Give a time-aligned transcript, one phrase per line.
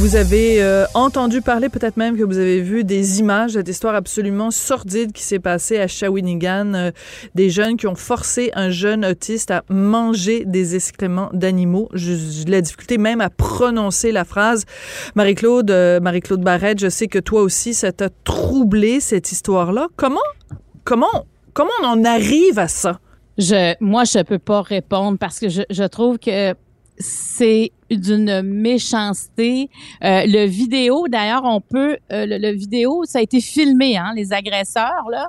[0.00, 3.94] Vous avez euh, entendu parler, peut-être même que vous avez vu des images, cette histoire
[3.94, 6.90] absolument sordide qui s'est passée à Shawinigan, euh,
[7.34, 11.90] des jeunes qui ont forcé un jeune autiste à manger des excréments d'animaux.
[11.92, 14.64] J'ai la difficulté même à prononcer la phrase.
[15.16, 19.88] Marie-Claude, euh, Marie-Claude Barrette, je sais que toi aussi, ça t'a troublé cette histoire-là.
[19.96, 20.18] Comment,
[20.82, 23.00] comment, comment on en arrive à ça?
[23.36, 26.54] Je, moi, je peux pas répondre parce que je trouve que
[27.00, 29.68] c'est d'une méchanceté.
[30.04, 34.32] Euh, le vidéo, d'ailleurs, on peut, euh, le, vidéo, ça a été filmé, hein, les
[34.32, 35.26] agresseurs, là,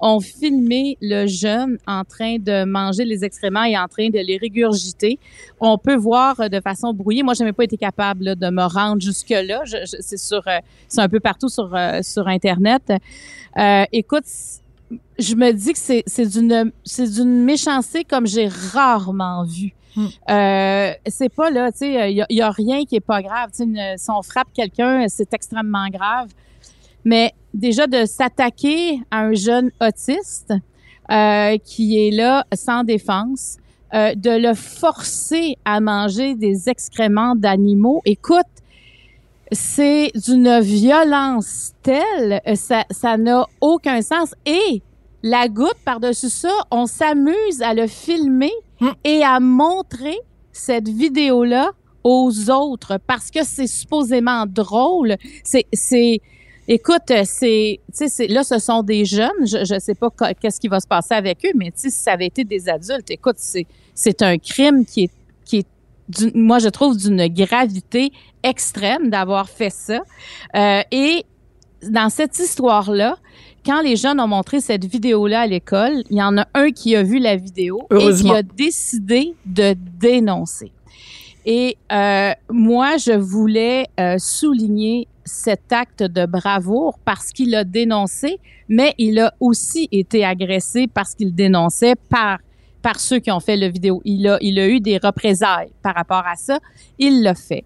[0.00, 4.36] ont filmé le jeune en train de manger les excréments et en train de les
[4.36, 5.18] régurgiter.
[5.60, 7.22] On peut voir de façon brouillée.
[7.22, 9.62] Moi, je n'avais pas été capable de me rendre jusque-là.
[10.00, 12.92] c'est sur, euh, c'est un peu partout sur, sur Internet.
[13.92, 14.26] écoute,
[15.18, 19.72] je me dis que c'est, c'est d'une, c'est d'une méchanceté comme j'ai rarement vu.
[19.96, 20.06] Hmm.
[20.30, 23.50] Euh, c'est pas là, tu sais, il y, a rien qui est pas grave.
[23.52, 26.28] si on frappe quelqu'un, c'est extrêmement grave.
[27.04, 30.52] Mais déjà de s'attaquer à un jeune autiste
[31.10, 33.58] euh, qui est là sans défense,
[33.92, 38.00] euh, de le forcer à manger des excréments d'animaux.
[38.04, 38.40] Écoute,
[39.52, 44.34] c'est d'une violence telle, ça, ça n'a aucun sens.
[44.46, 44.82] Et
[45.22, 48.90] la goutte par-dessus ça, on s'amuse à le filmer Hmm.
[49.04, 50.18] et à montrer
[50.52, 51.72] cette vidéo-là
[52.02, 55.16] aux autres parce que c'est supposément drôle.
[55.42, 56.20] C'est, c'est,
[56.68, 59.46] écoute, c'est, sais, là, ce sont des jeunes.
[59.46, 62.26] Je, je sais pas qu'est-ce qui va se passer avec eux, mais si ça avait
[62.26, 65.10] été des adultes, écoute, c'est, c'est un crime qui est,
[65.44, 70.02] qui est, moi, je trouve d'une gravité extrême d'avoir fait ça.
[70.54, 71.24] Euh, et
[71.82, 73.16] dans cette histoire-là,
[73.64, 76.94] quand les jeunes ont montré cette vidéo-là à l'école, il y en a un qui
[76.96, 80.70] a vu la vidéo et qui a décidé de dénoncer.
[81.46, 88.38] Et euh, moi, je voulais euh, souligner cet acte de bravoure parce qu'il a dénoncé,
[88.68, 92.38] mais il a aussi été agressé parce qu'il dénonçait par
[92.84, 94.02] par ceux qui ont fait la vidéo.
[94.04, 96.58] Il a, il a eu des représailles par rapport à ça.
[96.98, 97.64] Il l'a fait.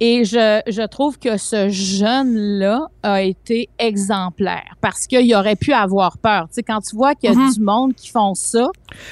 [0.00, 6.18] Et je, je trouve que ce jeune-là a été exemplaire parce qu'il aurait pu avoir
[6.18, 6.44] peur.
[6.48, 7.52] Tu sais, quand tu vois qu'il y a mhm.
[7.52, 8.70] du monde qui font ça,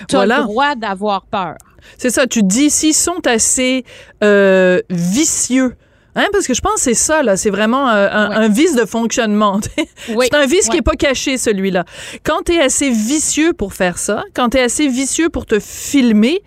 [0.08, 1.56] tu as le droit d'avoir peur.
[1.98, 3.84] C'est ça, tu dis, s'ils sont assez
[4.22, 5.76] euh, vicieux
[6.16, 7.36] Hein, parce que je pense que c'est ça, là.
[7.36, 9.60] C'est vraiment euh, un, vice de fonctionnement.
[10.06, 11.84] c'est un vice qui est pas caché, celui-là.
[12.24, 15.60] Quand tu es assez vicieux pour faire ça, quand tu es assez vicieux pour te
[15.60, 16.40] filmer,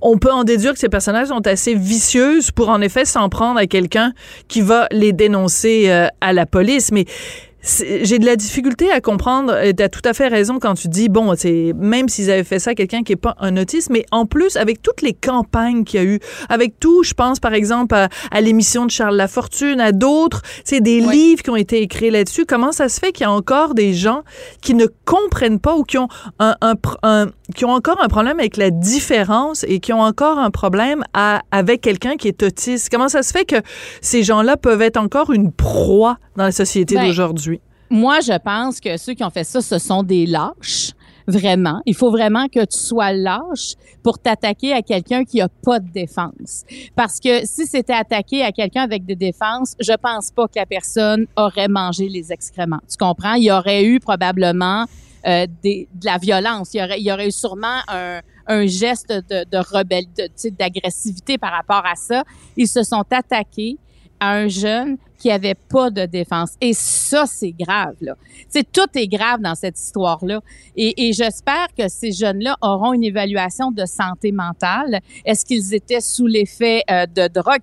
[0.00, 3.58] on peut en déduire que ces personnages sont assez vicieuses pour, en effet, s'en prendre
[3.58, 4.14] à quelqu'un
[4.48, 6.90] qui va les dénoncer euh, à la police.
[6.90, 7.04] Mais
[7.62, 9.54] j'ai de la difficulté à comprendre.
[9.76, 12.58] Tu as tout à fait raison quand tu dis, bon, c'est même s'ils avaient fait
[12.58, 15.84] ça à quelqu'un qui est pas un autiste, mais en plus, avec toutes les campagnes
[15.84, 19.80] qu'il y a eu, avec tout, je pense par exemple à, l'émission de Charles Lafortune,
[19.80, 22.46] à d'autres, c'est des livres qui ont été écrits là-dessus.
[22.46, 24.22] Comment ça se fait qu'il y a encore des gens
[24.62, 26.54] qui ne comprennent pas ou qui ont un,
[27.02, 31.02] un, qui ont encore un problème avec la différence et qui ont encore un problème
[31.14, 32.88] à, avec quelqu'un qui est autiste?
[32.90, 33.56] Comment ça se fait que
[34.00, 37.59] ces gens-là peuvent être encore une proie dans la société ben, d'aujourd'hui?
[37.90, 40.92] Moi, je pense que ceux qui ont fait ça, ce sont des lâches.
[41.26, 41.80] Vraiment.
[41.86, 45.88] Il faut vraiment que tu sois lâche pour t'attaquer à quelqu'un qui a pas de
[45.88, 46.64] défense.
[46.96, 50.66] Parce que si c'était attaqué à quelqu'un avec des défenses, je pense pas que la
[50.66, 52.80] personne aurait mangé les excréments.
[52.90, 53.34] Tu comprends?
[53.34, 54.86] Il y aurait eu probablement
[55.26, 56.74] euh, de la violence.
[56.74, 60.06] Il y aurait, il y aurait eu sûrement un, un geste de, de rebelle,
[60.58, 62.24] d'agressivité par rapport à ça.
[62.56, 63.78] Ils se sont attaqués
[64.18, 66.52] à un jeune qui avait pas de défense.
[66.60, 68.14] Et ça, c'est grave, là.
[68.48, 70.40] C'est tout est grave dans cette histoire-là.
[70.76, 75.00] Et, et j'espère que ces jeunes-là auront une évaluation de santé mentale.
[75.24, 77.60] Est-ce qu'ils étaient sous l'effet euh, de drogue?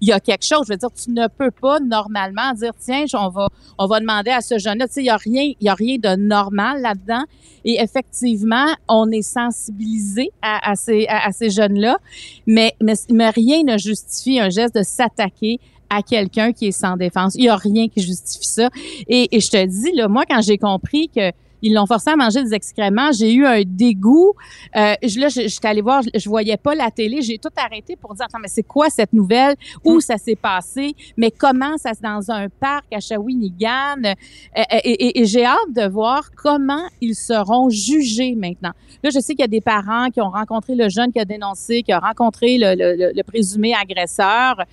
[0.00, 0.66] Il y a quelque chose.
[0.68, 3.48] Je veux dire, tu ne peux pas normalement dire, tiens, on va,
[3.78, 4.86] on va demander à ce jeune-là.
[4.96, 7.24] Il y a rien, y a rien de normal là-dedans.
[7.64, 11.98] Et effectivement, on est sensibilisé à, à ces, à, ces jeunes-là,
[12.46, 15.58] mais, mais, mais rien ne justifie un geste de s'attaquer
[15.90, 17.34] à quelqu'un qui est sans défense.
[17.36, 18.68] Il y a rien qui justifie ça.
[19.08, 21.32] Et, et je te dis, là, moi, quand j'ai compris que
[21.62, 23.12] ils l'ont forcé à manger des excréments.
[23.12, 24.32] J'ai eu un dégoût.
[24.76, 27.22] Euh, je, là, j'étais allée voir, je, voyais pas la télé.
[27.22, 29.56] J'ai tout arrêté pour dire, attends, mais c'est quoi cette nouvelle?
[29.84, 30.00] Où hmm.
[30.00, 30.94] ça s'est passé?
[31.16, 34.02] Mais comment ça se dans un parc à Shawinigan?
[34.04, 38.72] Euh, et, et, j'ai hâte de voir comment ils seront jugés maintenant.
[39.02, 41.24] Là, je sais qu'il y a des parents qui ont rencontré le jeune qui a
[41.24, 44.64] dénoncé, qui a rencontré le, le, le présumé agresseur.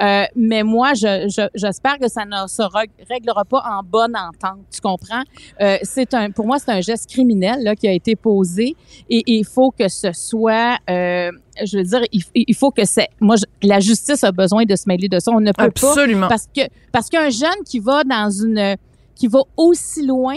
[0.00, 2.62] Euh, mais moi, j'espère que ça ne se
[3.08, 4.60] réglera pas en bonne entente.
[4.70, 5.22] Tu comprends?
[5.60, 8.76] Euh, c'est un, pour moi, c'est un geste criminel là, qui a été posé
[9.08, 11.30] et il faut que ce soit, euh,
[11.64, 15.08] je veux dire, il, faut que c'est, moi, la justice a besoin de se mêler
[15.08, 15.30] de ça.
[15.32, 16.22] On ne peut Absolument.
[16.22, 18.76] pas parce que parce qu'un jeune qui va dans une,
[19.14, 20.36] qui va aussi loin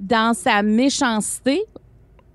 [0.00, 1.62] dans sa méchanceté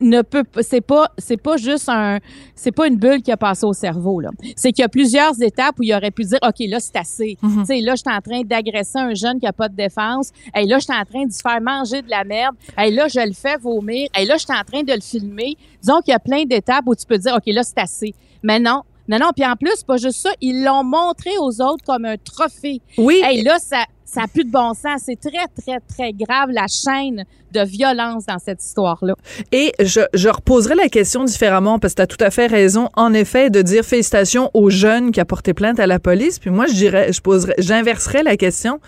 [0.02, 2.20] ne peut c'est pas c'est pas juste un
[2.56, 4.30] c'est pas une bulle qui a passé au cerveau là.
[4.56, 7.38] C'est qu'il y a plusieurs étapes où il aurait pu dire OK là c'est assez.
[7.42, 7.60] Mhm.
[7.60, 10.32] Tu sais là je suis en train d'agresser un jeune qui a pas de défense.
[10.56, 12.56] Et là je suis en train de faire manger de la merde.
[12.78, 14.10] Et là je le fais vomir.
[14.18, 15.58] Et là je suis en train de le filmer.
[15.82, 18.14] Disons qu'il y a plein d'étapes où tu peux dire OK là c'est assez.
[18.44, 21.84] Mais non, non, non, puis en plus, pas juste ça, ils l'ont montré aux autres
[21.86, 22.82] comme un trophée.
[22.98, 23.22] Oui.
[23.32, 25.02] Et là, ça, ça n'a plus de bon sens.
[25.06, 29.16] C'est très, très, très grave la chaîne de violence dans cette histoire-là.
[29.52, 32.90] Et je, je reposerai la question différemment parce que tu as tout à fait raison,
[32.96, 36.40] en effet, de dire félicitations aux jeunes qui a porté plainte à la police.
[36.40, 38.80] Puis moi, je dirais, je poserais, j'inverserais la question.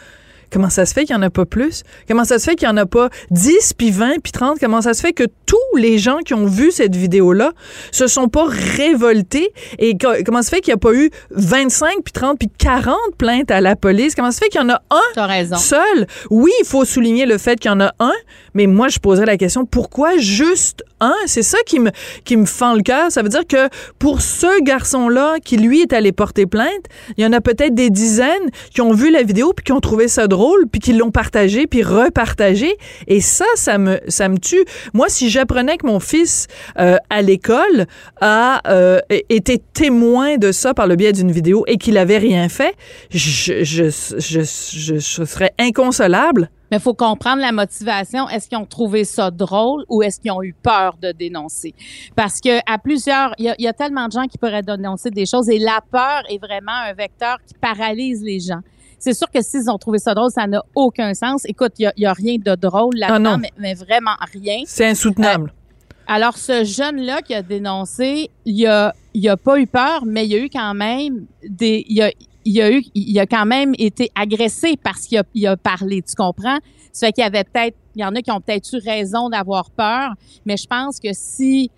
[0.53, 1.81] Comment ça se fait qu'il n'y en a pas plus?
[2.07, 4.59] Comment ça se fait qu'il n'y en a pas 10, puis 20, puis 30?
[4.59, 7.53] Comment ça se fait que tous les gens qui ont vu cette vidéo-là
[7.91, 9.51] se sont pas révoltés?
[9.79, 12.95] Et comment ça se fait qu'il n'y a pas eu 25, puis 30, puis 40
[13.17, 14.13] plaintes à la police?
[14.13, 16.05] Comment ça se fait qu'il y en a un seul?
[16.29, 18.13] Oui, il faut souligner le fait qu'il y en a un,
[18.53, 21.15] mais moi, je poserais la question, pourquoi juste un?
[21.25, 21.89] C'est ça qui me,
[22.25, 23.11] qui me fend le cœur.
[23.11, 26.85] Ça veut dire que pour ce garçon-là qui, lui, est allé porter plainte,
[27.17, 29.79] il y en a peut-être des dizaines qui ont vu la vidéo puis qui ont
[29.79, 32.77] trouvé ça drôle puis qu'ils l'ont partagé, puis repartagé.
[33.07, 34.63] Et ça, ça me, ça me tue.
[34.93, 36.47] Moi, si j'apprenais que mon fils
[36.79, 37.85] euh, à l'école
[38.21, 42.49] a euh, été témoin de ça par le biais d'une vidéo et qu'il avait rien
[42.49, 42.75] fait,
[43.09, 46.49] je, je, je, je, serais inconsolable.
[46.71, 48.27] Mais il faut comprendre la motivation.
[48.29, 51.75] Est-ce qu'ils ont trouvé ça drôle ou est-ce qu'ils ont eu peur de dénoncer?
[52.15, 55.49] Parce que à plusieurs, il y, a tellement de gens qui pourraient dénoncer des choses
[55.49, 58.61] et la peur est vraiment un vecteur qui paralyse les gens.
[59.03, 61.41] C'est sûr que s'ils ont trouvé ça drôle, ça n'a aucun sens.
[61.43, 64.61] Écoute, il n'y a, rien de drôle là-dedans, ah mais, vraiment rien.
[64.65, 65.51] C'est insoutenable.
[65.53, 70.25] Euh, alors, ce jeune-là qui a dénoncé, il a, il a pas eu peur, mais
[70.25, 72.11] il a eu quand même des, il a,
[72.45, 76.01] il a eu, il a quand même été agressé parce qu'il a, il a parlé,
[76.01, 76.59] tu comprends?
[76.93, 79.27] Ça fait qu'il y avait peut-être, il y en a qui ont peut-être eu raison
[79.27, 80.13] d'avoir peur,
[80.45, 81.69] mais je pense que si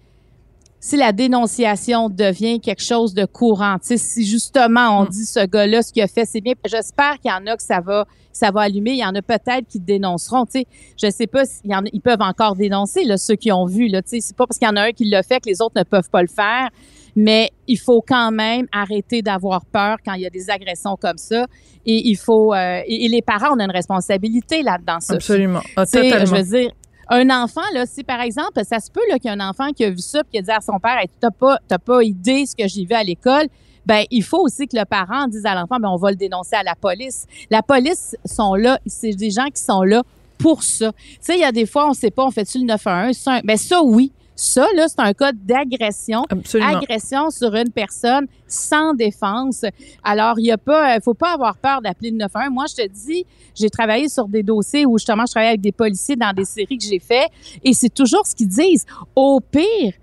[0.79, 5.09] si la dénonciation devient quelque chose de courant, si justement on mm.
[5.09, 7.63] dit ce gars-là, ce qu'il a fait, c'est bien, j'espère qu'il y en a que
[7.63, 8.05] ça va
[8.35, 8.91] ça va allumer.
[8.91, 10.45] Il y en a peut-être qui dénonceront.
[10.45, 10.65] Tu sais,
[11.01, 13.65] je sais pas s'il y en a, ils peuvent encore dénoncer là, ceux qui ont
[13.65, 13.87] vu.
[13.87, 15.49] Là, tu sais, c'est pas parce qu'il y en a un qui l'a fait que
[15.49, 16.69] les autres ne peuvent pas le faire.
[17.15, 21.17] Mais il faut quand même arrêter d'avoir peur quand il y a des agressions comme
[21.17, 21.45] ça.
[21.85, 24.97] Et il faut euh, et, les parents, on a une responsabilité là-dedans.
[25.09, 25.61] Absolument.
[25.77, 26.71] Ah, je veux dire,
[27.09, 29.83] un enfant, là, si par exemple, ça se peut qu'il y a un enfant qui
[29.83, 32.55] a vu ça et qui a dit à son père, t'as pas, pas idée ce
[32.55, 33.47] que j'ai vu à l'école.
[33.85, 36.55] Ben, il faut aussi que le parent dise à l'enfant, ben, on va le dénoncer
[36.55, 37.27] à la police.
[37.51, 40.01] La police sont là, c'est des gens qui sont là
[40.39, 40.91] pour ça.
[40.91, 43.43] Tu sais, il y a des fois, on sait pas, on fait-tu le 911?
[43.43, 44.11] Ben, ça, oui.
[44.35, 46.25] Ça, là, c'est un cas d'agression.
[46.61, 49.63] Agression sur une personne sans défense.
[50.03, 52.53] Alors, il y a pas, faut pas avoir peur d'appeler le 911.
[52.53, 55.71] Moi, je te dis, j'ai travaillé sur des dossiers où justement, je travaillais avec des
[55.71, 57.29] policiers dans des séries que j'ai fait
[57.63, 58.85] et c'est toujours ce qu'ils disent.
[59.15, 59.93] Au pire,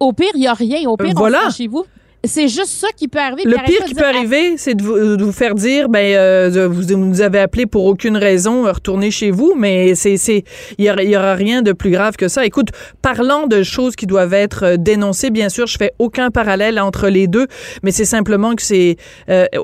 [0.00, 0.88] au pire, il y a rien.
[0.88, 1.42] Au pire, voilà.
[1.46, 1.84] on chez vous.
[2.24, 3.50] C'est juste ça qui peut arriver.
[3.50, 4.82] Le pire qui peut arriver, c'est de,
[5.22, 9.30] vous, faire dire, ben, euh, vous, nous avez appelé pour aucune raison, euh, retournez chez
[9.30, 10.44] vous, mais c'est, c'est,
[10.76, 12.44] il y, aura, rien de plus grave que ça.
[12.44, 12.68] Écoute,
[13.00, 17.08] parlant de choses qui doivent être euh, dénoncées, bien sûr, je fais aucun parallèle entre
[17.08, 17.46] les deux,
[17.82, 18.96] mais c'est simplement que c'est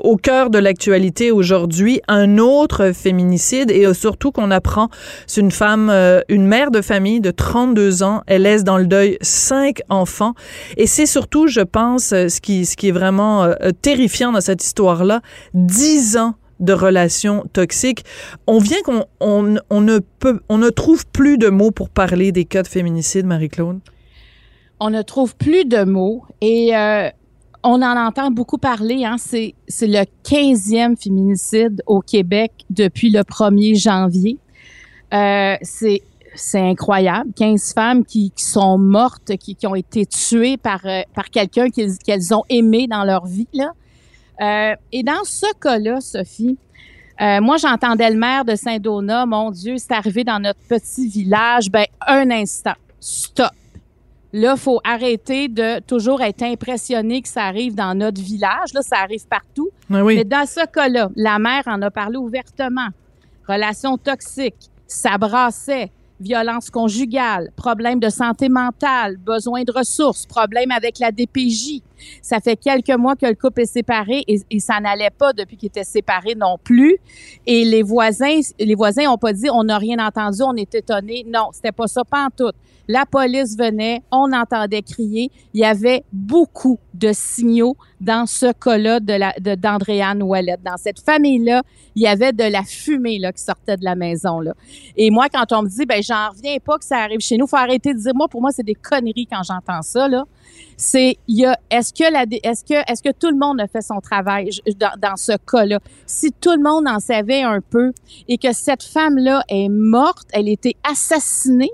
[0.03, 4.89] au cœur de l'actualité aujourd'hui un autre féminicide et surtout qu'on apprend,
[5.27, 5.91] c'est une femme,
[6.29, 10.33] une mère de famille de 32 ans, elle laisse dans le deuil cinq enfants
[10.77, 15.21] et c'est surtout, je pense, ce ce qui est vraiment euh, terrifiant dans cette histoire-là,
[15.53, 18.03] dix ans de relations toxiques.
[18.47, 22.45] On vient qu'on on, ne peut, on ne trouve plus de mots pour parler des
[22.45, 23.79] cas de féminicide, Marie-Claude.
[24.79, 27.09] On ne trouve plus de mots et euh,
[27.63, 29.03] on en entend beaucoup parler.
[29.05, 29.15] Hein.
[29.19, 34.37] C'est, c'est le 15e féminicide au Québec depuis le 1er janvier.
[35.13, 36.01] Euh, c'est
[36.37, 37.31] c'est incroyable.
[37.35, 41.67] 15 femmes qui, qui sont mortes, qui, qui, ont été tuées par, euh, par quelqu'un
[41.69, 43.47] qu'elles ont aimé dans leur vie.
[43.53, 43.71] Là.
[44.41, 46.57] Euh, et dans ce cas-là, Sophie,
[47.19, 51.71] Euh, moi, j'entendais le maire de Saint-Donat, mon Dieu, c'est arrivé dans notre petit village.
[51.71, 53.49] Ben, un instant, stop.
[54.33, 58.71] Là, faut arrêter de toujours être impressionné que ça arrive dans notre village.
[58.73, 59.69] Là, ça arrive partout.
[59.91, 60.17] Ah oui.
[60.17, 62.89] Mais dans ce cas-là, la mère en a parlé ouvertement.
[63.47, 70.99] Relations toxiques, ça brassait, violence conjugale, problème de santé mentale, besoin de ressources, problème avec
[70.99, 71.81] la DPJ.
[72.21, 75.67] Ça fait quelques mois que le couple est séparé et, ça n'allait pas depuis qu'il
[75.67, 76.97] était séparé non plus.
[77.45, 81.25] Et les voisins, les voisins ont pas dit on n'a rien entendu, on est étonnés.
[81.27, 82.51] Non, c'était pas ça, pas en tout.
[82.87, 85.29] La police venait, on entendait crier.
[85.53, 90.63] Il y avait beaucoup de signaux dans ce cas-là de d'Andréane Ouellette.
[90.63, 91.63] Dans cette famille-là,
[91.95, 94.53] il y avait de la fumée là qui sortait de la maison là.
[94.95, 97.47] Et moi, quand on me dit ben j'en reviens pas que ça arrive chez nous,
[97.47, 100.23] faut arrêter de dire moi pour moi c'est des conneries quand j'entends ça là.
[100.77, 103.67] C'est il y a est-ce que la est-ce que est-ce que tout le monde a
[103.67, 105.79] fait son travail dans, dans ce cas-là?
[106.05, 107.91] Si tout le monde en savait un peu
[108.27, 111.71] et que cette femme-là est morte, elle a été assassinée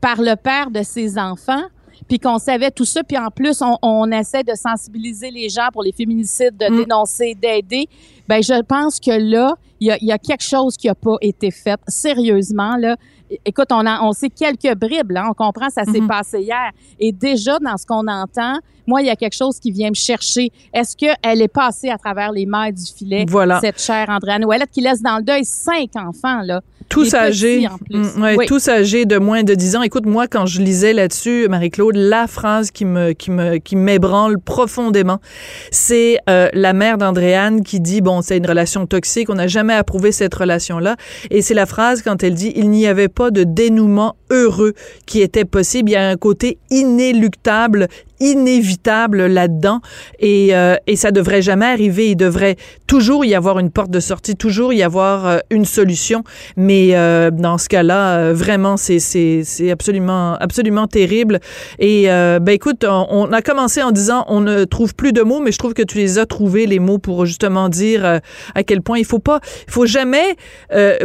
[0.00, 1.64] par le père de ses enfants,
[2.08, 5.68] puis qu'on savait tout ça, puis en plus, on, on, essaie de sensibiliser les gens
[5.72, 6.76] pour les féminicides, de mm.
[6.76, 7.88] dénoncer, d'aider.
[8.28, 11.16] Ben, je pense que là, il y a, y a, quelque chose qui a pas
[11.20, 12.96] été fait sérieusement là.
[13.44, 16.06] Écoute, on, a, on sait quelques bribes, là, on comprend, ça s'est mm-hmm.
[16.06, 16.70] passé hier.
[16.98, 19.94] Et déjà, dans ce qu'on entend, moi, il y a quelque chose qui vient me
[19.94, 20.50] chercher.
[20.72, 23.60] Est-ce qu'elle est passée à travers les mailles du filet, voilà.
[23.60, 26.62] cette chère Andréane Ouellette, qui laisse dans le deuil cinq enfants, là?
[26.88, 29.82] tous âgés, mm, ouais, tous âgés de moins de 10 ans.
[29.82, 34.38] Écoute, moi, quand je lisais là-dessus, Marie-Claude, la phrase qui me, qui me, qui m'ébranle
[34.40, 35.20] profondément,
[35.70, 39.67] c'est euh, la mère d'Andréane qui dit, bon, c'est une relation toxique, on n'a jamais
[39.74, 40.96] approuvé cette relation-là.
[41.30, 44.74] Et c'est la phrase quand elle dit, il n'y avait pas de dénouement heureux
[45.06, 45.90] qui était possible.
[45.90, 47.88] Il y a un côté inéluctable,
[48.20, 49.80] inévitable là-dedans
[50.18, 52.10] et, euh, et ça devrait jamais arriver.
[52.10, 52.56] Il devrait
[52.86, 56.24] toujours y avoir une porte de sortie, toujours y avoir euh, une solution.
[56.56, 61.38] Mais euh, dans ce cas-là, euh, vraiment, c'est c'est c'est absolument absolument terrible.
[61.78, 65.40] Et ben écoute, on, on, a commencé en disant on ne trouve plus de mots,
[65.40, 68.20] mais je trouve que tu les as trouvés les mots pour justement dire
[68.54, 70.36] à quel point il faut pas, il faut jamais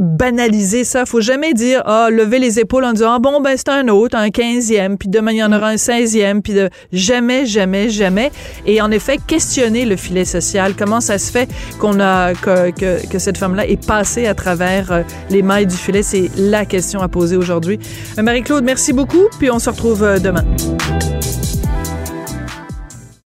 [0.01, 1.01] banaliser ça.
[1.01, 3.87] Il faut jamais dire ah lever les épaules en disant ah bon ben c'est un
[3.89, 6.69] autre, un quinzième, puis demain il y en aura un seizième, puis de
[7.03, 8.31] Jamais, jamais, jamais.
[8.65, 10.73] Et en effet, questionner le filet social.
[10.73, 12.71] Comment ça se fait qu'on a que,
[13.05, 16.01] que, cette femme-là est passée à travers euh, les mailles du filet?
[16.01, 17.77] C'est la question à poser aujourd'hui.
[18.17, 19.27] Euh, Marie-Claude, merci beaucoup.
[19.37, 20.45] Puis on se retrouve euh, demain.